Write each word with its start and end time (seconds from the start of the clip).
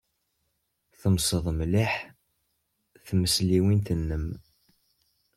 Temsed 0.99 1.45
mliḥ 1.57 1.93
tmesliwt-nnem. 3.05 4.27